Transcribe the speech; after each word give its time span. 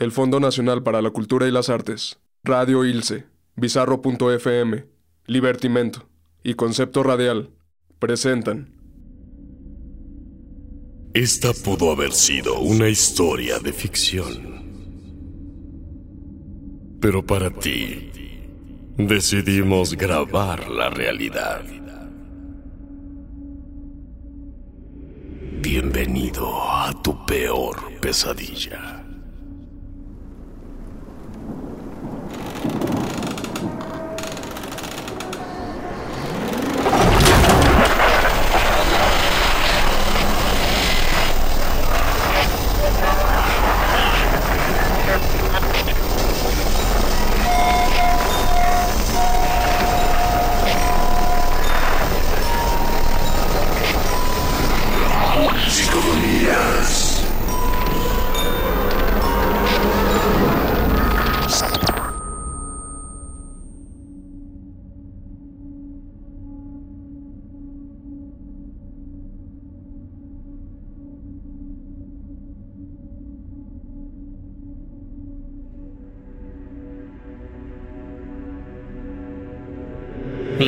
el 0.00 0.12
Fondo 0.12 0.40
Nacional 0.40 0.82
para 0.82 1.02
la 1.02 1.10
Cultura 1.10 1.46
y 1.46 1.50
las 1.50 1.68
Artes, 1.68 2.18
Radio 2.42 2.86
Ilse, 2.86 3.26
Bizarro.fm, 3.56 4.86
Libertimento 5.26 6.08
y 6.42 6.54
Concepto 6.54 7.02
Radial 7.02 7.50
presentan. 7.98 8.74
Esta 11.12 11.52
pudo 11.52 11.92
haber 11.92 12.12
sido 12.12 12.60
una 12.60 12.88
historia 12.88 13.58
de 13.58 13.74
ficción. 13.74 14.60
Pero 16.98 17.26
para 17.26 17.50
ti, 17.50 18.10
decidimos 18.96 19.94
grabar 19.94 20.70
la 20.70 20.88
realidad. 20.88 21.62
Bienvenido 25.60 26.48
a 26.70 26.90
tu 27.02 27.26
peor 27.26 27.76
pesadilla. 28.00 28.99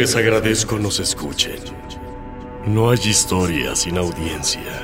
Les 0.03 0.17
agradezco 0.17 0.81
nos 0.81 0.99
escuchen. 0.99 1.61
No 2.67 2.91
hay 2.91 2.99
historia 3.05 3.77
sin 3.77 3.99
audiencia. 3.99 4.83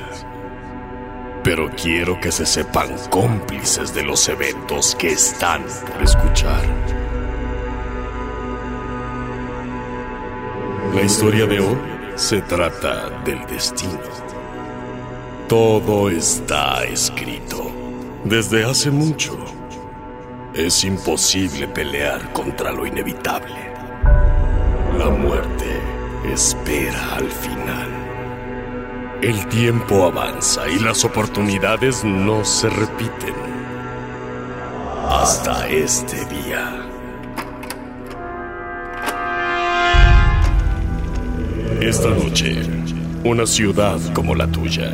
Pero 1.43 1.69
quiero 1.75 2.17
que 2.21 2.31
se 2.31 2.45
sepan 2.45 2.95
cómplices 3.09 3.93
de 3.93 4.03
los 4.03 4.29
eventos 4.29 4.95
que 4.95 5.09
están 5.09 5.65
por 5.91 6.01
escuchar. 6.01 6.63
La 10.95 11.01
historia 11.01 11.45
de 11.47 11.59
hoy 11.59 11.77
se 12.15 12.41
trata 12.43 13.09
del 13.25 13.45
destino. 13.45 13.99
Todo 15.49 16.09
está 16.09 16.85
escrito 16.85 17.69
desde 18.23 18.63
hace 18.63 18.89
mucho. 18.89 19.37
Es 20.53 20.85
imposible 20.85 21.67
pelear 21.67 22.31
contra 22.31 22.71
lo 22.71 22.85
inevitable. 22.85 23.68
La 24.99 25.09
muerte 25.09 25.79
espera 26.25 27.15
al 27.15 27.31
final. 27.31 27.87
El 29.21 29.47
tiempo 29.47 30.03
avanza 30.03 30.67
y 30.67 30.77
las 30.79 31.05
oportunidades 31.05 32.03
no 32.03 32.43
se 32.43 32.69
repiten. 32.69 33.33
Hasta 35.07 35.69
este 35.69 36.17
día. 36.25 36.85
Esta 41.79 42.09
noche, 42.09 42.61
una 43.23 43.45
ciudad 43.45 44.01
como 44.13 44.35
la 44.35 44.47
tuya. 44.47 44.91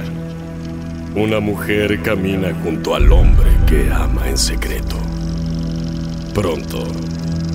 Una 1.16 1.40
mujer 1.40 2.00
camina 2.04 2.54
junto 2.64 2.94
al 2.94 3.12
hombre 3.12 3.50
que 3.66 3.92
ama 3.92 4.30
en 4.30 4.38
secreto. 4.38 4.98
Pronto, 6.36 6.84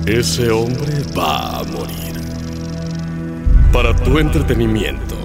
ese 0.05 0.51
hombre 0.51 1.01
va 1.17 1.59
a 1.59 1.63
morir. 1.63 2.20
Para 3.73 3.95
tu 3.95 4.19
entretenimiento, 4.19 5.15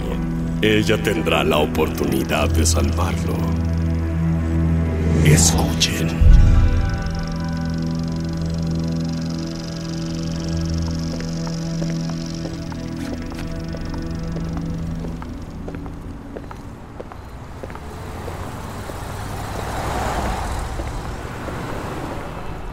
ella 0.62 1.02
tendrá 1.02 1.42
la 1.42 1.58
oportunidad 1.58 2.48
de 2.48 2.64
salvarlo. 2.64 3.34
Escuchen. 5.24 6.16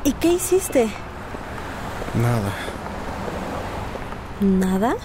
¿Y 0.03 0.13
qué 0.13 0.33
hiciste? 0.33 0.87
Nada. 2.13 2.53
¿Nada? 4.39 4.95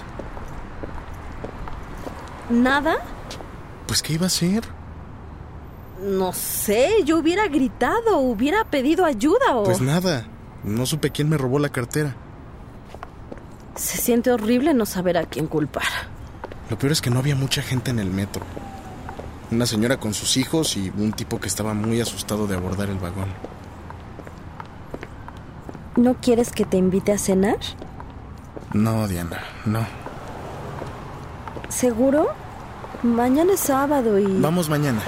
¿Nada? 2.51 2.97
Pues 3.87 4.03
¿qué 4.03 4.15
iba 4.15 4.25
a 4.25 4.29
hacer? 4.29 4.65
No 6.01 6.33
sé, 6.33 7.03
yo 7.05 7.19
hubiera 7.19 7.49
gritado, 7.49 8.19
hubiera 8.19 8.65
pedido 8.65 9.05
ayuda 9.05 9.57
o... 9.57 9.65
Pues 9.65 9.81
nada. 9.81 10.27
No 10.63 10.87
supe 10.87 11.11
quién 11.11 11.29
me 11.29 11.37
robó 11.37 11.59
la 11.59 11.69
cartera. 11.69 12.15
Se 13.75 13.99
siente 13.99 14.31
horrible 14.31 14.75
no 14.75 14.87
saber 14.87 15.19
a 15.19 15.25
quién 15.25 15.47
culpar. 15.47 15.85
Lo 16.71 16.79
peor 16.79 16.93
es 16.93 17.01
que 17.01 17.11
no 17.11 17.19
había 17.19 17.35
mucha 17.35 17.63
gente 17.63 17.91
en 17.91 17.99
el 17.99 18.11
metro. 18.11 18.45
Una 19.51 19.67
señora 19.67 19.99
con 19.99 20.15
sus 20.15 20.37
hijos 20.37 20.77
y 20.77 20.91
un 20.91 21.13
tipo 21.13 21.41
que 21.41 21.49
estaba 21.49 21.75
muy 21.75 22.01
asustado 22.01 22.47
de 22.47 22.57
abordar 22.57 22.91
el 22.91 22.99
vagón. 22.99 23.29
¿No 25.97 26.15
quieres 26.15 26.53
que 26.53 26.65
te 26.65 26.77
invite 26.77 27.13
a 27.13 27.19
cenar? 27.19 27.59
No, 28.73 29.09
Diana, 29.09 29.43
no. 29.65 29.87
¿Seguro? 31.69 32.29
Mañana 33.03 33.53
es 33.53 33.61
sábado 33.61 34.19
y... 34.19 34.41
Vamos 34.41 34.69
mañana. 34.69 35.01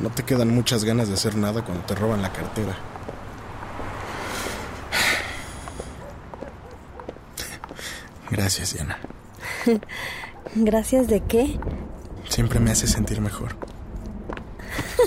No 0.00 0.10
te 0.10 0.22
quedan 0.22 0.54
muchas 0.54 0.84
ganas 0.84 1.08
de 1.08 1.14
hacer 1.14 1.36
nada 1.36 1.62
cuando 1.64 1.84
te 1.84 1.94
roban 1.94 2.22
la 2.22 2.32
cartera. 2.32 2.76
Gracias, 8.30 8.74
Diana. 8.74 8.98
¿Gracias 10.54 11.08
de 11.08 11.20
qué? 11.20 11.58
Siempre 12.28 12.60
me 12.60 12.70
hace 12.70 12.86
sentir 12.86 13.20
mejor. 13.20 13.56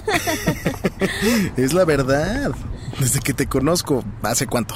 es 1.57 1.74
la 1.74 1.85
verdad. 1.85 2.51
Desde 3.00 3.19
que 3.19 3.34
te 3.34 3.47
conozco, 3.47 4.03
¿hace 4.22 4.45
cuánto? 4.45 4.75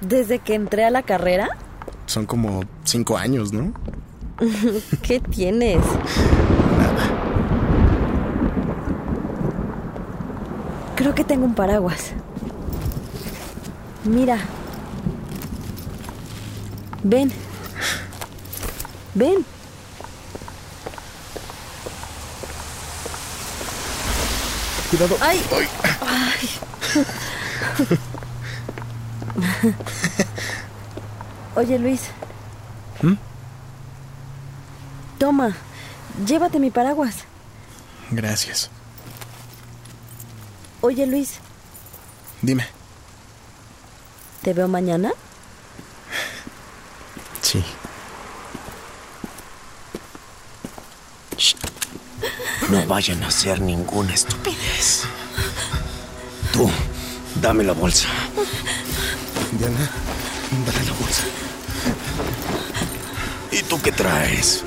¿Desde 0.00 0.38
que 0.38 0.54
entré 0.54 0.84
a 0.84 0.90
la 0.90 1.02
carrera? 1.02 1.48
Son 2.06 2.26
como 2.26 2.62
cinco 2.84 3.16
años, 3.16 3.52
¿no? 3.52 3.72
¿Qué 5.02 5.20
tienes? 5.20 5.84
Nada. 6.78 7.10
Creo 10.96 11.14
que 11.14 11.24
tengo 11.24 11.44
un 11.44 11.54
paraguas. 11.54 12.12
Mira. 14.04 14.38
Ven. 17.02 17.30
Ven. 19.14 19.44
Cuidado. 24.90 25.16
¡Ay! 25.20 25.42
Ay. 26.06 26.48
Oye, 31.56 31.78
Luis. 31.78 32.02
¿Mm? 33.02 33.14
Toma, 35.18 35.54
llévate 36.26 36.58
mi 36.58 36.70
paraguas. 36.70 37.16
Gracias. 38.10 38.70
Oye, 40.80 41.06
Luis, 41.06 41.38
Dime. 42.42 42.66
¿te 44.42 44.52
veo 44.52 44.68
mañana? 44.68 45.12
Sí. 47.40 47.64
No 52.68 52.84
vayan 52.86 53.22
a 53.22 53.28
hacer 53.28 53.60
ninguna 53.60 54.12
estupidez. 54.12 55.04
Tú, 56.52 56.70
dame 57.40 57.64
la 57.64 57.72
bolsa. 57.72 58.08
Diana, 59.52 59.90
dale 60.66 60.84
la 60.84 60.92
bolsa. 60.92 61.22
¿Y 63.52 63.62
tú 63.62 63.80
qué 63.80 63.92
traes? 63.92 64.62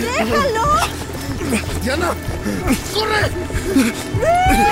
¡Déjalo! 0.00 0.66
¡Diana! 1.82 2.14
¡Corre! 2.94 4.71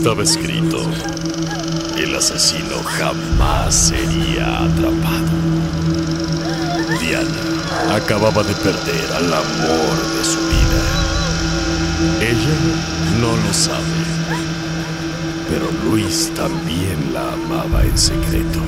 Estaba 0.00 0.22
escrito, 0.22 0.78
el 1.98 2.16
asesino 2.16 2.82
jamás 2.82 3.74
sería 3.74 4.64
atrapado. 4.64 5.28
Diana 6.98 7.94
acababa 7.94 8.42
de 8.42 8.54
perder 8.54 9.12
al 9.14 9.26
amor 9.26 9.96
de 10.16 10.24
su 10.24 10.38
vida. 10.48 10.82
Ella 12.18 12.56
no 13.20 13.36
lo 13.46 13.52
sabe, 13.52 13.84
pero 15.50 15.70
Luis 15.84 16.32
también 16.34 17.12
la 17.12 17.34
amaba 17.34 17.84
en 17.84 17.98
secreto. 17.98 18.60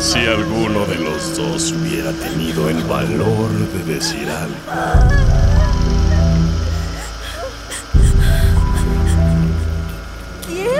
Si 0.00 0.18
alguno 0.18 0.84
de 0.84 0.96
los 0.96 1.36
dos 1.36 1.70
hubiera 1.80 2.10
tenido 2.10 2.68
el 2.68 2.82
valor 2.82 3.50
de 3.72 3.94
decir 3.94 4.28
algo. 4.28 5.51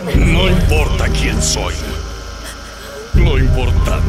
No 0.05 0.49
importa 0.49 1.09
quién 1.09 1.41
soy. 1.41 1.75
Lo 3.15 3.39
importante 3.39 4.03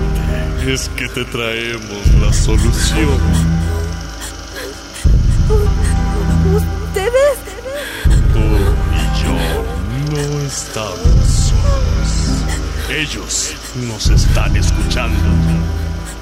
es 0.65 0.89
que 0.89 1.07
te 1.07 1.23
traemos 1.25 2.13
la 2.19 2.33
solución. 2.33 3.19
¿Ustedes? 6.55 7.37
Tú 8.33 8.39
y 8.39 9.03
yo 9.21 9.35
no 10.11 10.39
estamos 10.41 11.51
solos. 11.51 12.43
Ellos 12.89 13.53
nos 13.87 14.09
están 14.09 14.55
escuchando. 14.55 15.29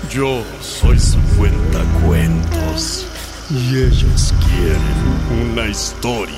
Yo 0.09 0.44
soy 0.62 1.00
su 1.00 1.19
cuentacuentos. 1.38 3.06
Y 3.50 3.77
ellos 3.77 4.33
quieren 4.50 5.51
una 5.51 5.67
historia. 5.67 6.35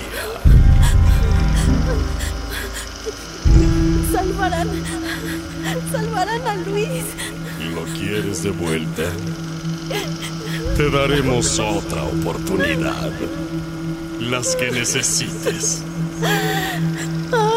Salvarán. 4.23 4.69
Salvarán 5.91 6.47
a 6.47 6.55
Luis. 6.55 7.03
¿Lo 7.73 7.83
quieres 7.93 8.43
de 8.43 8.51
vuelta? 8.51 9.03
Te 10.77 10.89
daremos 10.89 11.59
otra 11.59 12.03
oportunidad. 12.03 13.11
Las 14.21 14.55
que 14.55 14.71
necesites. 14.71 15.83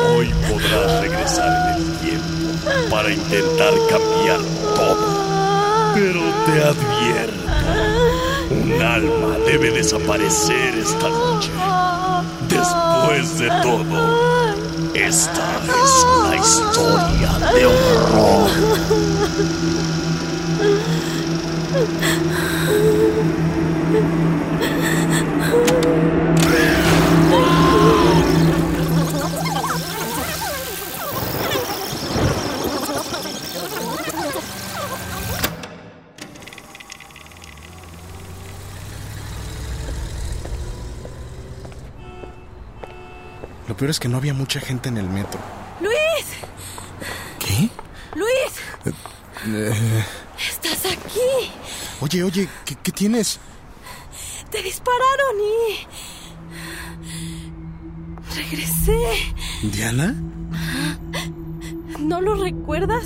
Hoy 0.09 0.33
podrás 0.51 1.03
regresar 1.03 1.79
en 1.79 1.85
el 1.85 1.99
tiempo 1.99 2.91
para 2.91 3.13
intentar 3.13 3.73
cambiar 3.89 4.41
todo. 4.75 5.95
Pero 5.95 6.21
te 6.47 6.63
advierto, 6.63 7.45
un 8.51 8.83
alma 8.83 9.39
debe 9.47 9.71
desaparecer 9.71 10.75
esta 10.75 11.09
noche. 11.09 11.51
Después 12.49 13.39
de 13.39 13.49
todo, 13.63 14.46
esta 15.05 15.61
es 15.63 16.07
una 16.19 16.37
historia 16.37 17.39
de 17.55 17.67
horror. 17.67 18.51
Peor 43.87 43.91
es 43.93 44.01
que 44.01 44.09
no 44.09 44.17
había 44.17 44.35
mucha 44.35 44.59
gente 44.59 44.89
en 44.89 44.97
el 44.97 45.09
metro. 45.09 45.39
¡Luis! 45.81 46.27
¿Qué? 47.39 47.71
¡Luis! 48.17 48.53
¡Estás 50.37 50.93
aquí! 50.93 51.53
Oye, 52.01 52.25
oye, 52.25 52.49
¿qué, 52.65 52.75
qué 52.83 52.91
tienes? 52.91 53.39
Te 54.51 54.61
dispararon 54.61 55.37
y... 55.41 55.87
Regresé. 58.35 58.99
¿Diana? 59.63 60.17
¿No 62.01 62.21
lo 62.21 62.35
recuerdas? 62.35 63.05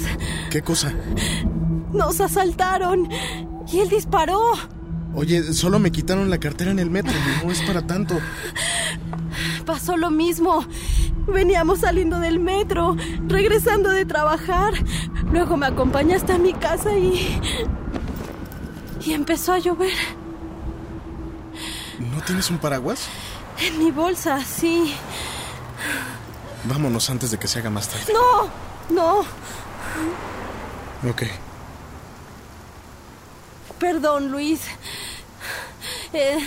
¿Qué 0.50 0.62
cosa? 0.62 0.94
Nos 1.92 2.22
asaltaron 2.22 3.06
y 3.70 3.80
él 3.80 3.90
disparó. 3.90 4.54
Oye, 5.14 5.52
solo 5.52 5.78
me 5.78 5.92
quitaron 5.92 6.30
la 6.30 6.38
cartera 6.38 6.70
en 6.70 6.78
el 6.78 6.88
metro. 6.88 7.12
No 7.44 7.50
es 7.50 7.60
para 7.62 7.86
tanto. 7.86 8.18
Pasó 9.70 9.96
lo 9.96 10.10
mismo. 10.10 10.64
Veníamos 11.28 11.78
saliendo 11.78 12.18
del 12.18 12.40
metro, 12.40 12.96
regresando 13.28 13.88
de 13.90 14.04
trabajar. 14.04 14.74
Luego 15.30 15.56
me 15.56 15.66
acompañaste 15.66 16.32
a 16.32 16.38
mi 16.38 16.52
casa 16.54 16.98
y... 16.98 17.40
Y 19.00 19.12
empezó 19.12 19.52
a 19.52 19.60
llover. 19.60 19.92
¿No 22.00 22.20
tienes 22.22 22.50
un 22.50 22.58
paraguas? 22.58 23.06
En 23.60 23.78
mi 23.78 23.92
bolsa, 23.92 24.44
sí. 24.44 24.92
Vámonos 26.64 27.08
antes 27.08 27.30
de 27.30 27.38
que 27.38 27.46
se 27.46 27.60
haga 27.60 27.70
más 27.70 27.88
tarde. 27.88 28.12
No, 28.12 28.48
no. 28.92 29.20
Ok. 31.08 31.22
Perdón, 33.78 34.32
Luis. 34.32 34.62
Eh, 36.12 36.38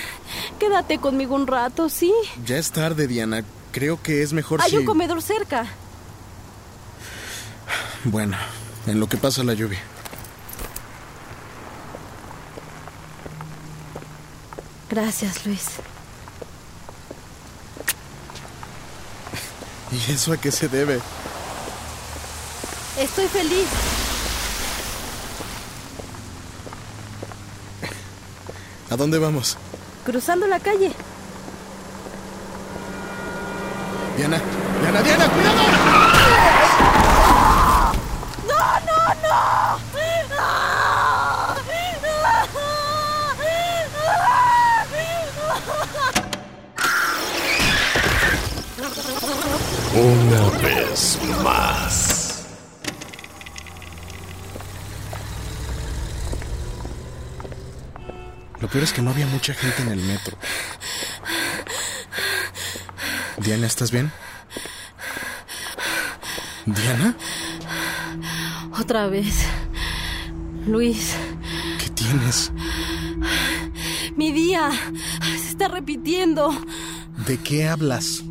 quédate 0.60 1.00
conmigo 1.00 1.36
un 1.36 1.48
rato, 1.48 1.90
¿sí? 1.90 2.14
Ya 2.46 2.58
es 2.58 2.72
tarde, 2.72 3.08
Diana. 3.08 3.44
Creo 3.72 4.02
que 4.02 4.22
es 4.22 4.34
mejor 4.34 4.62
Hay 4.62 4.72
si... 4.72 4.78
un 4.78 4.86
comedor 4.86 5.22
cerca. 5.22 5.66
Bueno, 8.06 8.38
en 8.86 9.00
lo 9.00 9.08
que 9.08 9.18
pasa 9.18 9.44
la 9.44 9.54
lluvia. 9.54 9.80
Gracias, 14.90 15.46
Luis. 15.46 15.66
¿Y 19.92 20.12
eso 20.12 20.34
a 20.34 20.38
qué 20.38 20.52
se 20.52 20.68
debe? 20.68 21.00
Estoy 22.98 23.28
feliz. 23.28 23.68
¿A 28.90 28.96
dónde 28.96 29.18
vamos? 29.18 29.58
Cruzando 30.04 30.46
la 30.48 30.60
calle. 30.60 30.92
Diana, 34.18 34.40
Diana, 34.82 35.02
Diana, 35.02 35.30
cuidado. 35.30 35.62
Una 49.96 50.50
vez 50.62 51.20
más. 51.44 51.63
Lo 58.64 58.70
peor 58.70 58.86
es 58.86 58.94
que 58.94 59.02
no 59.02 59.12
había 59.12 59.28
mucha 59.28 59.54
gente 59.54 59.82
en 59.82 59.90
el 59.90 60.00
metro. 60.00 60.38
Diana, 63.40 63.68
¿estás 63.68 63.92
bien? 63.92 64.10
¿Diana? 66.66 67.14
Otra 68.80 69.08
vez. 69.08 69.46
Luis, 70.66 71.14
¿Qué 71.78 71.90
tienes? 71.90 72.54
mi 74.16 74.32
día 74.32 74.72
se 75.42 75.50
está 75.50 75.68
repitiendo. 75.68 76.50
¿De 77.28 77.38
qué 77.40 77.68
hablas? 77.68 78.24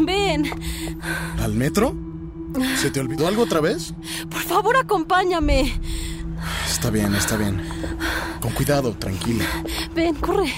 Ven, 0.00 0.50
¿Al 1.38 1.52
metro? 1.52 1.94
¿Se 2.80 2.90
te 2.90 2.98
olvidó 2.98 3.28
algo 3.28 3.42
otra 3.42 3.60
vez? 3.60 3.92
Por 4.30 4.40
favor, 4.40 4.78
acompáñame. 4.78 5.78
Está 6.66 6.88
bien, 6.88 7.14
está 7.14 7.36
bien. 7.36 7.62
Con 8.40 8.52
cuidado, 8.52 8.92
tranquila. 8.94 9.44
Ven, 9.94 10.14
corre. 10.14 10.52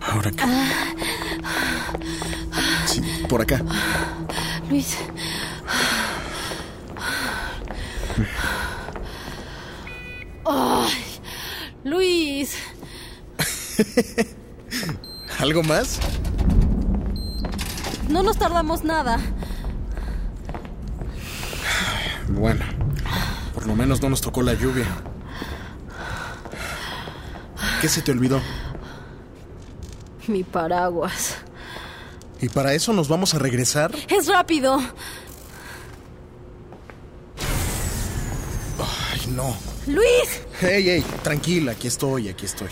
Ahora 0.00 0.30
qué. 0.30 0.44
Sí, 2.86 3.02
por 3.28 3.42
acá. 3.42 3.62
Luis. 4.70 4.96
Ay, 10.46 11.04
Luis. 11.84 12.56
¿Algo 15.38 15.62
más? 15.62 16.00
No 18.08 18.22
nos 18.22 18.38
tardamos 18.38 18.82
nada. 18.82 19.18
Bueno, 22.28 22.64
lo 23.68 23.76
menos 23.76 24.00
no 24.00 24.08
nos 24.08 24.22
tocó 24.22 24.40
la 24.42 24.54
lluvia. 24.54 24.86
¿Qué 27.82 27.88
se 27.88 28.00
te 28.00 28.10
olvidó? 28.12 28.40
Mi 30.26 30.42
paraguas. 30.42 31.36
¿Y 32.40 32.48
para 32.48 32.72
eso 32.72 32.94
nos 32.94 33.08
vamos 33.08 33.34
a 33.34 33.38
regresar? 33.38 33.94
Es 34.08 34.26
rápido. 34.26 34.78
Ay, 38.78 39.20
no. 39.36 39.54
Luis. 39.86 40.42
Hey, 40.60 40.84
hey, 40.86 41.04
tranquila, 41.22 41.72
aquí 41.72 41.88
estoy, 41.88 42.30
aquí 42.30 42.46
estoy. 42.46 42.70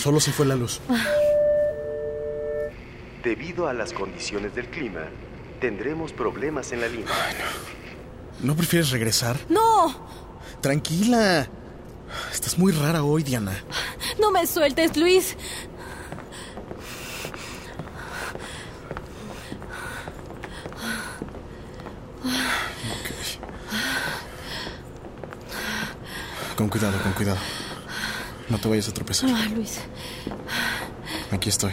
Solo 0.00 0.18
se 0.18 0.32
fue 0.32 0.46
la 0.46 0.56
luz. 0.56 0.80
Debido 3.22 3.68
a 3.68 3.72
las 3.72 3.92
condiciones 3.92 4.54
del 4.56 4.66
clima, 4.66 5.02
tendremos 5.60 6.12
problemas 6.12 6.72
en 6.72 6.80
la 6.80 6.88
línea. 6.88 7.06
¿No 7.06 7.83
prefieres 8.56 8.90
regresar? 8.90 9.38
No. 9.48 9.94
Tranquila. 10.60 11.48
Estás 12.32 12.58
muy 12.58 12.72
rara 12.72 13.02
hoy, 13.02 13.22
Diana. 13.22 13.52
No 14.20 14.30
me 14.30 14.46
sueltes, 14.46 14.96
Luis. 14.96 15.36
Con 26.56 26.68
cuidado, 26.68 27.02
con 27.02 27.12
cuidado. 27.12 27.38
No 28.48 28.58
te 28.58 28.68
vayas 28.68 28.88
a 28.88 28.92
tropezar. 28.92 29.30
Ah, 29.34 29.48
Luis. 29.54 29.80
Aquí 31.32 31.48
estoy. 31.48 31.72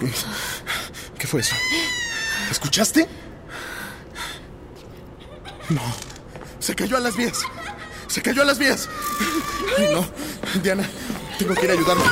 ¿Qué, 0.00 0.10
qué 1.17 1.17
fue 1.28 1.40
eso? 1.42 1.54
¿Escuchaste? 2.50 3.06
No. 5.68 5.82
Se 6.58 6.74
cayó 6.74 6.96
a 6.96 7.00
las 7.00 7.14
vías. 7.16 7.40
Se 8.06 8.22
cayó 8.22 8.40
a 8.42 8.46
las 8.46 8.58
vías. 8.58 8.88
Ay, 9.76 9.88
no. 9.92 10.06
Diana, 10.62 10.88
tengo 11.38 11.54
que 11.54 11.66
ir 11.66 11.70
a 11.70 11.74
ayudarlo. 11.74 12.02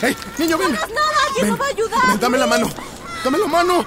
¡Ey, 0.00 0.16
niño, 0.38 0.56
ven! 0.56 0.72
¡No 0.72 0.78
hagas 0.78 0.88
nada! 0.90 1.18
¿Quién 1.34 1.42
Ven, 1.42 1.50
nos 1.50 1.60
va 1.60 1.66
a 1.66 1.68
ayudar? 1.68 2.06
ven, 2.08 2.20
dame 2.20 2.38
la 2.38 2.46
mano. 2.46 2.70
Dame 3.22 3.36
la 3.38 3.46
mano. 3.46 3.84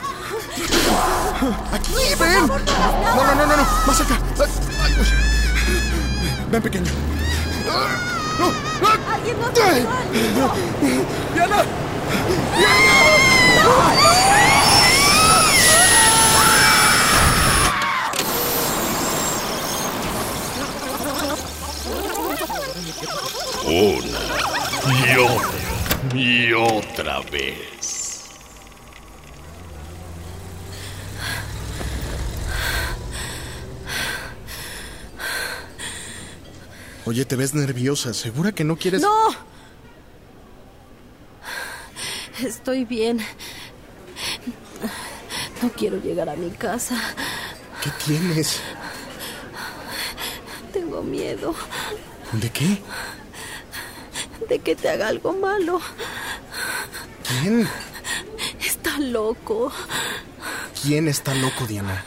Aquí, 1.73 1.93
ven. 2.19 2.45
No, 2.47 2.59
no, 2.59 3.35
no, 3.35 3.45
no, 3.45 3.57
no. 3.57 3.63
Más 3.87 4.01
acá. 4.01 4.19
Ay. 4.39 4.47
Ven, 6.51 6.61
pequeño. 6.61 6.91
No, 7.65 7.73
no. 8.39 8.53
¡Alguien 9.13 9.39
nos 9.39 9.49
va 9.49 9.63
a 9.63 9.65
Ay. 12.93 14.40
Una 23.65 24.19
y 24.89 25.17
otra 25.17 25.61
y 26.15 26.53
otra 26.53 27.21
vez. 27.31 28.23
Oye, 37.05 37.25
te 37.25 37.35
ves 37.35 37.53
nerviosa. 37.53 38.13
¿Segura 38.13 38.51
que 38.51 38.63
no 38.63 38.77
quieres...? 38.77 39.01
¡No! 39.01 39.51
Estoy 42.41 42.85
bien. 42.85 43.19
No 45.61 45.69
quiero 45.71 45.97
llegar 45.97 46.29
a 46.29 46.35
mi 46.35 46.49
casa. 46.51 46.95
¿Qué 47.83 47.91
tienes? 48.05 48.61
Tengo 50.73 51.03
miedo 51.03 51.53
¿De 52.33 52.49
qué? 52.49 52.81
de 54.49 54.59
que 54.59 54.75
te 54.75 54.89
haga 54.89 55.07
algo 55.07 55.33
malo. 55.33 55.79
¿Quién? 57.27 57.67
Está 58.59 58.99
loco. 58.99 59.71
¿Quién 60.81 61.07
está 61.07 61.33
loco, 61.35 61.65
Diana? 61.67 62.03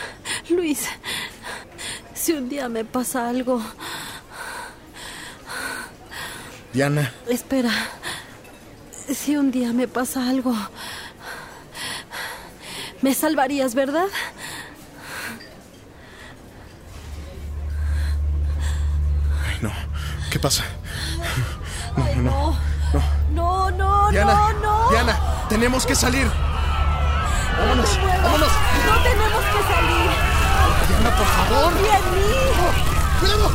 Luis, 0.51 0.87
si 2.15 2.33
un 2.33 2.49
día 2.49 2.69
me 2.69 2.85
pasa 2.85 3.29
algo... 3.29 3.63
Diana, 6.73 7.13
Espera. 7.29 7.71
Si 9.09 9.37
un 9.37 9.51
día 9.51 9.73
me 9.73 9.89
pasa 9.89 10.29
algo... 10.29 10.55
Me 13.01 13.15
salvarías, 13.15 13.75
¿verdad? 13.75 14.09
ay 19.47 19.59
no. 19.63 19.73
¿Qué 20.35 20.41
pasa? 20.41 20.65
Ay, 21.97 22.17
no. 22.17 22.59
No, 23.31 23.71
no, 23.71 24.11
Diana, 24.11 24.35
no, 24.35 24.53
no. 24.55 24.91
Diana, 24.91 25.17
tenemos 25.49 25.87
que 25.87 25.95
salir. 25.95 26.29
Vámonos, 27.57 27.97
No 27.99 28.07
vámonos. 28.09 28.49
No 28.85 29.03
tenemos 29.05 29.45
que 29.45 29.63
salir. 29.73 30.11
Diana, 30.89 31.17
por 31.17 31.27
favor. 31.29 31.73
Confía 31.73 31.99
en 31.99 32.11
mí. 32.11 32.35
¡Cuidado! 33.21 33.53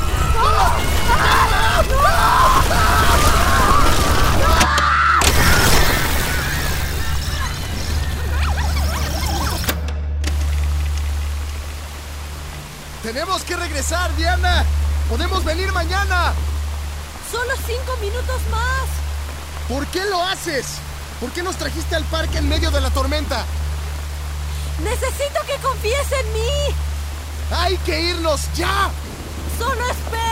Tenemos 13.04 13.44
que 13.44 13.58
regresar, 13.58 14.16
Diana. 14.16 14.64
Podemos 15.10 15.44
venir 15.44 15.74
mañana. 15.74 16.34
Solo 17.32 17.54
cinco 17.68 17.98
minutos 18.02 18.42
más. 18.50 18.90
¿Por 19.68 19.86
qué 19.88 20.04
lo 20.06 20.22
haces? 20.24 20.66
¿Por 21.20 21.32
qué 21.32 21.44
nos 21.44 21.58
trajiste 21.58 21.96
al 21.96 22.04
parque 22.06 22.40
en 22.40 22.50
medio 22.50 22.72
de 22.72 22.82
la 22.82 22.90
tormenta? 22.90 23.46
Necesito 24.84 25.40
que 25.46 25.56
confíes 25.58 26.12
en 26.12 26.34
mí. 26.34 26.76
¡Hay 27.52 27.78
que 27.80 28.02
irnos 28.02 28.42
ya! 28.56 28.90
Solo 29.60 29.86
espera. 29.90 30.29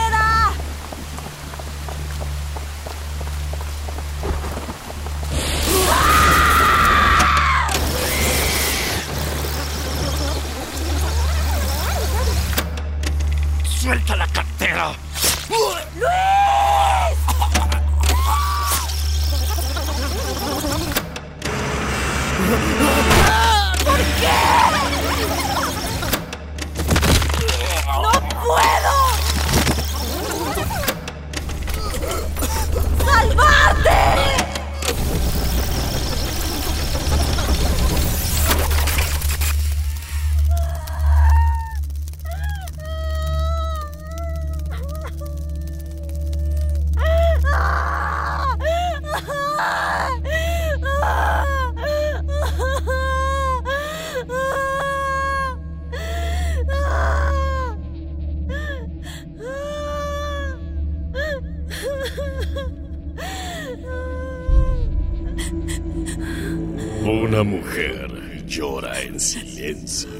Mujer 67.78 68.44
llora 68.46 69.00
en 69.02 69.20
silencio. 69.20 70.10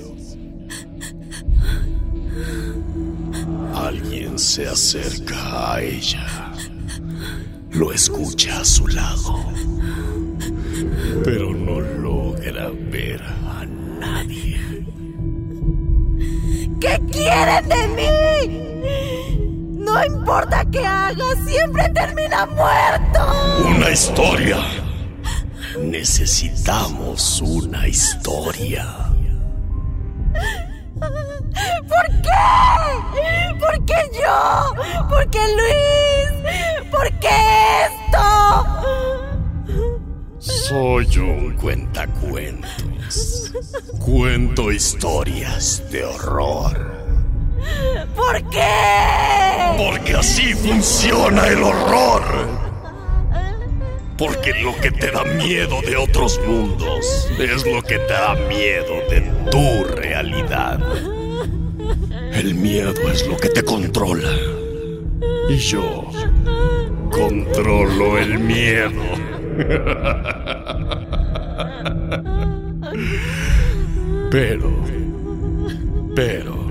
Alguien 3.75 4.39
se 4.39 4.69
acerca 4.69 5.75
a 5.75 5.81
ella. 5.81 6.53
Lo 7.73 7.93
escucha 7.93 8.61
a 8.61 8.65
su 8.65 8.87
lado. 8.87 9.45
Pero 11.25 11.53
no 11.53 11.81
logra 11.81 12.71
ver 12.91 13.23
a 13.23 13.67
nadie. 14.01 14.61
¿Qué 16.81 17.01
quieren 17.11 17.69
de 17.69 17.89
mí? 17.97 18.09
No 19.85 20.05
importa 20.05 20.65
qué 20.71 20.85
haga, 20.87 21.25
siempre 21.45 21.89
termina 21.89 22.47
muerto. 22.47 23.21
Una 23.77 23.91
historia. 23.91 24.59
Necesitamos 25.83 27.41
una 27.41 27.87
historia. 27.89 28.87
¿Por 30.99 32.07
qué? 32.23 33.55
¿Por 33.59 33.85
qué 33.85 34.11
yo? 34.13 34.75
¿Por 35.09 35.31
qué 35.31 35.39
Luis? 35.39 36.91
¿Por 36.91 37.13
qué 37.21 37.29
esto? 37.87 38.67
Soy 40.39 41.19
un 41.19 41.57
cuentacuentos. 41.57 43.53
Cuento 43.99 44.73
historias 44.73 45.83
de 45.91 46.05
horror. 46.05 46.99
¿Por 48.15 48.51
qué? 48.51 49.75
Porque 49.77 50.15
así 50.15 50.55
funciona 50.55 51.47
el 51.47 51.63
horror. 51.63 52.68
Porque 54.19 54.53
lo 54.63 54.75
que 54.81 54.91
te 54.91 55.11
da 55.11 55.25
miedo 55.25 55.81
de 55.81 55.97
otros 55.97 56.41
mundos 56.47 57.31
es 57.39 57.65
lo 57.65 57.83
que 57.83 57.99
te 57.99 58.13
da 58.13 58.35
miedo 58.35 58.95
de 59.09 59.21
tu 59.51 59.85
realidad. 59.95 60.81
El 62.33 62.55
miedo 62.55 63.11
es 63.13 63.27
lo 63.27 63.37
que 63.37 63.49
te 63.49 63.63
controla. 63.63 64.31
Y 65.49 65.57
yo 65.57 66.11
controlo 67.11 68.19
el 68.19 68.39
miedo. 68.39 69.03
Pero, 74.31 74.71
pero, 76.15 76.67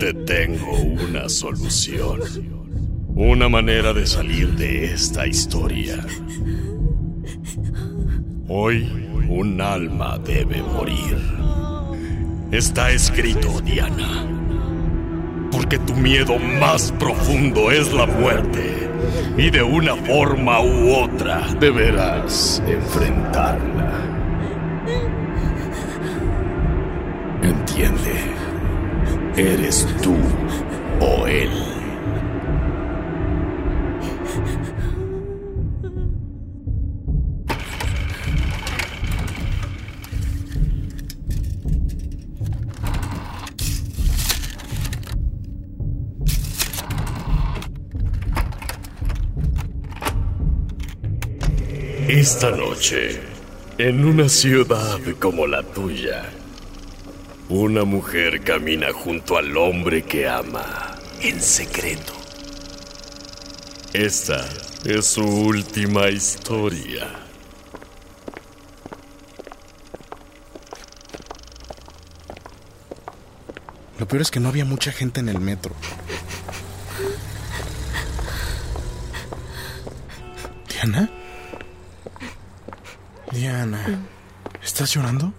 te 0.00 0.12
tengo 0.12 0.72
una 0.72 1.28
solución. 1.28 2.18
Una 3.14 3.48
manera 3.48 3.92
de 3.92 4.04
salir 4.04 4.48
de 4.56 4.86
esta 4.86 5.28
historia. 5.28 6.04
Hoy 8.54 8.86
un 9.30 9.58
alma 9.62 10.18
debe 10.18 10.62
morir. 10.62 11.16
Está 12.50 12.90
escrito, 12.90 13.62
Diana. 13.62 14.26
Porque 15.50 15.78
tu 15.78 15.94
miedo 15.94 16.38
más 16.38 16.92
profundo 16.98 17.70
es 17.70 17.90
la 17.94 18.04
muerte. 18.04 18.90
Y 19.38 19.48
de 19.48 19.62
una 19.62 19.96
forma 19.96 20.60
u 20.60 20.92
otra 20.96 21.46
deberás 21.58 22.62
enfrentarla. 22.66 23.90
Entiende. 27.42 28.34
¿Eres 29.34 29.88
tú 30.02 30.14
o 31.00 31.26
él? 31.26 31.81
Esta 52.22 52.52
noche, 52.52 53.20
en 53.78 54.04
una 54.04 54.28
ciudad 54.28 55.00
como 55.18 55.44
la 55.44 55.64
tuya, 55.64 56.22
una 57.48 57.82
mujer 57.82 58.42
camina 58.44 58.92
junto 58.92 59.36
al 59.36 59.56
hombre 59.56 60.04
que 60.04 60.28
ama 60.28 61.00
en 61.20 61.40
secreto. 61.40 62.12
Esta 63.92 64.48
es 64.84 65.04
su 65.04 65.24
última 65.24 66.10
historia. 66.10 67.08
Lo 73.98 74.06
peor 74.06 74.22
es 74.22 74.30
que 74.30 74.38
no 74.38 74.48
había 74.48 74.64
mucha 74.64 74.92
gente 74.92 75.18
en 75.18 75.28
el 75.28 75.40
metro. 75.40 75.74
¿Diana? 80.68 81.10
Diana, 83.32 83.82
¿estás 84.62 84.92
llorando? 84.92 85.32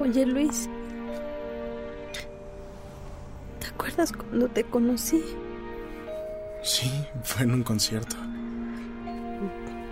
Oye, 0.00 0.24
Luis. 0.24 0.66
¿Te 3.60 3.66
acuerdas 3.66 4.12
cuando 4.12 4.48
te 4.48 4.64
conocí? 4.64 5.22
Sí, 6.62 6.90
fue 7.22 7.42
en 7.42 7.52
un 7.52 7.62
concierto. 7.62 8.16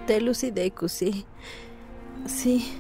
De 0.07 0.21
Lucy 0.23 0.51
Deku, 0.51 0.89
sí. 0.89 1.27
Sí. 2.27 2.75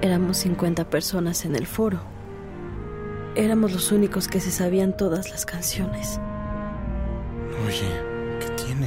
Éramos 0.00 0.38
50 0.38 0.88
personas 0.88 1.44
en 1.44 1.54
el 1.54 1.66
foro. 1.66 2.00
Éramos 3.34 3.72
los 3.72 3.92
únicos 3.92 4.26
que 4.26 4.40
se 4.40 4.50
sabían 4.50 4.96
todas 4.96 5.30
las 5.30 5.44
canciones. 5.44 6.18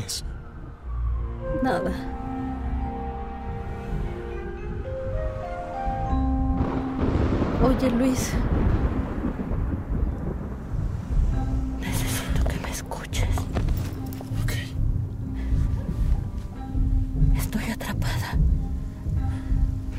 ¿Qué 0.05 0.11
tienes? 0.11 0.23
Nada. 1.63 1.91
Oye, 7.63 7.89
Luis. 7.91 8.31
Necesito 11.79 12.43
que 12.47 12.59
me 12.59 12.69
escuches. 12.69 13.35
Ok. 14.43 14.53
Estoy 17.37 17.71
atrapada. 17.71 18.37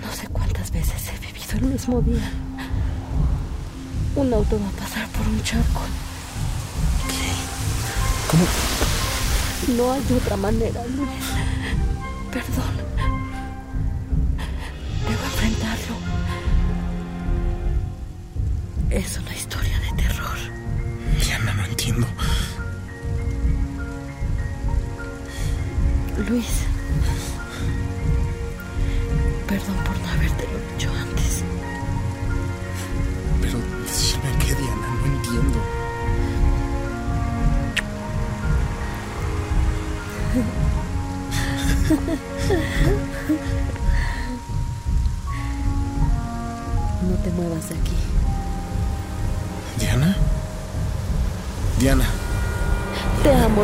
No 0.04 0.12
sé 0.12 0.28
cuántas 0.28 0.70
veces 0.70 1.10
he 1.12 1.18
vivido 1.26 1.56
el 1.58 1.72
mismo 1.72 2.00
día. 2.02 2.30
Un 4.14 4.32
auto 4.32 4.58
va 4.58 4.68
a 4.68 4.80
pasar 4.82 5.08
por 5.08 5.26
un 5.26 5.42
charco. 5.42 5.80
¿Cómo? 8.30 8.65
No 9.68 9.92
hay 9.92 10.00
otra 10.16 10.36
manera, 10.36 10.80
Luis. 10.86 11.10
Perdón. 12.30 12.76
Debo 15.08 15.24
enfrentarlo. 15.24 15.96
Es 18.90 19.18
una 19.18 19.34
historia 19.34 19.76
de 19.80 20.02
terror. 20.02 20.36
Diana, 21.20 21.52
no 21.54 21.64
entiendo. 21.64 22.06
Luis. 26.28 26.46
Perdón 29.48 29.76
por 29.84 29.98
no 29.98 30.08
habértelo 30.10 30.45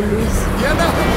Luis. 0.07 0.35
¡Diana! 0.59 0.87
¡Diana! 0.93 1.12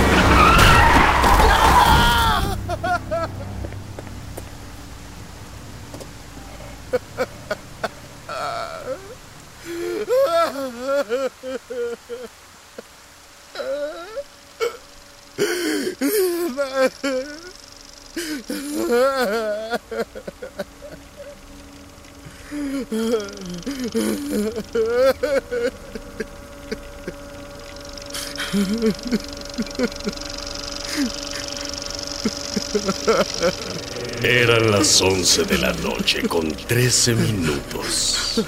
Eran 34.23 34.71
las 34.71 35.01
11 35.01 35.43
de 35.43 35.57
la 35.57 35.73
noche 35.73 36.27
con 36.27 36.51
13 36.51 37.15
minutos. 37.15 38.41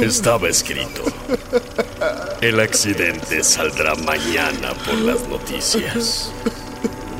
Estaba 0.00 0.48
escrito. 0.48 1.04
El 2.40 2.60
accidente 2.60 3.42
saldrá 3.42 3.94
mañana 3.96 4.74
por 4.84 4.94
las 4.94 5.26
noticias. 5.28 6.30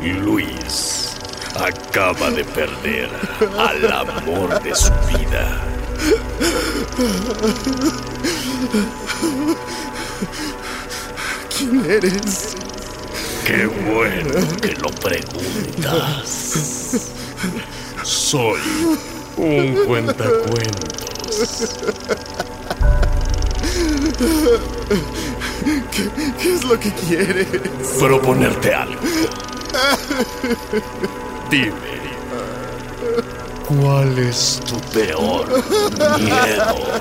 Luis 0.03 1.11
acaba 1.57 2.31
de 2.31 2.45
perder 2.45 3.09
al 3.59 3.93
amor 3.93 4.63
de 4.63 4.75
su 4.75 4.93
vida. 5.09 5.63
¿Quién 11.65 11.91
eres? 11.91 12.57
Qué 13.47 13.65
bueno 13.67 14.47
que 14.61 14.73
lo 14.73 14.91
preguntas. 14.91 16.61
Soy 18.03 18.61
un 19.39 19.75
cuentacuentos. 19.87 21.71
¿Qué, 25.91 26.11
qué 26.39 26.55
es 26.55 26.65
lo 26.65 26.79
que 26.79 26.93
quieres? 26.93 27.47
Proponerte 27.99 28.75
algo. 28.75 29.01
Dime. 31.51 31.95
¿Cuál 33.67 34.19
es 34.19 34.61
tu 34.67 34.79
peor 34.93 35.47
miedo? 36.21 37.01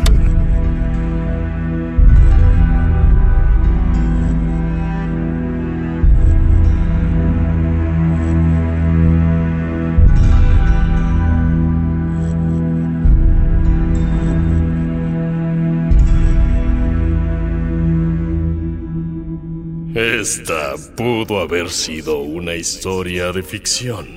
Esta 20.31 20.75
pudo 20.95 21.41
haber 21.41 21.69
sido 21.69 22.19
una 22.19 22.55
historia 22.55 23.33
de 23.33 23.43
ficción. 23.43 24.15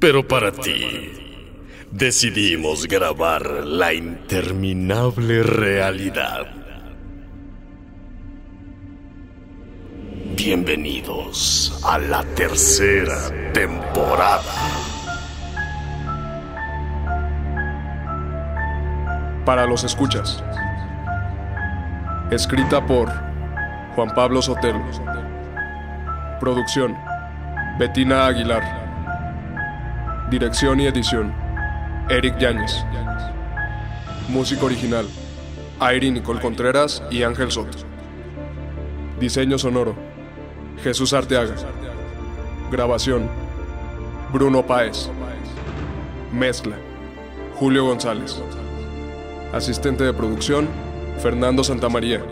Pero 0.00 0.26
para 0.26 0.50
ti, 0.50 0.82
decidimos 1.92 2.88
grabar 2.88 3.64
la 3.64 3.94
interminable 3.94 5.44
realidad. 5.44 6.48
Bienvenidos 10.34 11.80
a 11.84 12.00
la 12.00 12.24
tercera 12.34 13.52
temporada. 13.52 14.42
Para 19.44 19.64
los 19.64 19.84
escuchas. 19.84 20.42
Escrita 22.32 22.84
por 22.84 23.08
Juan 23.94 24.12
Pablo 24.12 24.42
Sotelo. 24.42 25.09
Producción. 26.40 26.96
Betina 27.78 28.26
Aguilar. 28.26 28.62
Dirección 30.30 30.80
y 30.80 30.86
edición. 30.86 31.34
Eric 32.08 32.38
Yáñez. 32.38 32.82
Música 34.30 34.64
original. 34.64 35.06
Airi 35.78 36.10
Nicole 36.10 36.40
Contreras 36.40 37.02
y 37.10 37.24
Ángel 37.24 37.50
Soto. 37.52 37.76
Diseño 39.20 39.58
sonoro. 39.58 39.94
Jesús 40.82 41.12
Arteaga. 41.12 41.56
Grabación. 42.72 43.28
Bruno 44.32 44.66
Páez. 44.66 45.10
Mezcla. 46.32 46.76
Julio 47.56 47.84
González. 47.84 48.42
Asistente 49.52 50.04
de 50.04 50.14
producción. 50.14 50.68
Fernando 51.18 51.62
Santamaría. 51.62 52.22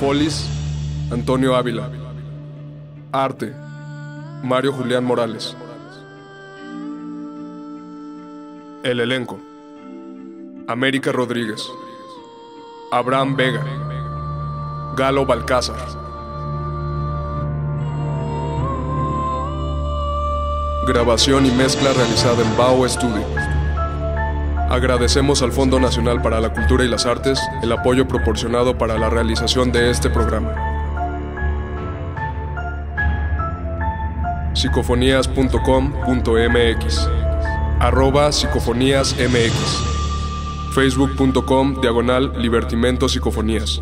Folis, 0.00 0.48
Antonio 1.10 1.54
Ávila. 1.54 1.99
Arte, 3.12 3.52
Mario 4.44 4.72
Julián 4.72 5.02
Morales. 5.02 5.56
El 8.84 9.00
elenco. 9.00 9.40
América 10.68 11.10
Rodríguez. 11.10 11.68
Abraham 12.92 13.34
Vega. 13.34 13.64
Galo 14.96 15.26
Balcázar. 15.26 15.76
Grabación 20.86 21.46
y 21.46 21.50
mezcla 21.50 21.92
realizada 21.92 22.44
en 22.44 22.56
Bao 22.56 22.88
Studio. 22.88 23.26
Agradecemos 24.70 25.42
al 25.42 25.50
Fondo 25.50 25.80
Nacional 25.80 26.22
para 26.22 26.40
la 26.40 26.52
Cultura 26.52 26.84
y 26.84 26.88
las 26.88 27.06
Artes 27.06 27.40
el 27.60 27.72
apoyo 27.72 28.06
proporcionado 28.06 28.78
para 28.78 28.96
la 28.98 29.10
realización 29.10 29.72
de 29.72 29.90
este 29.90 30.10
programa. 30.10 30.69
psicofonías.com.mx 34.60 37.08
arroba 37.80 38.30
psicofoníasmx 38.30 39.54
facebook.com 40.74 41.80
diagonal 41.80 42.32
libertimento 42.36 43.08
psicofonías 43.08 43.80